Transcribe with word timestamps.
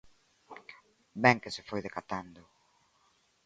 Ben 1.23 1.37
que 1.43 1.53
se 1.55 1.65
foi 1.69 1.79
decatando. 1.83 2.41